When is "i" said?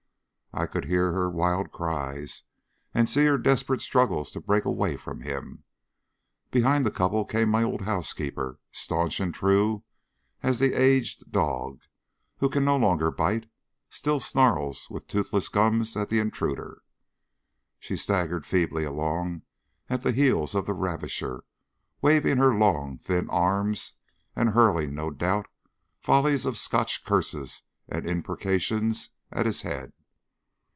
0.53-0.65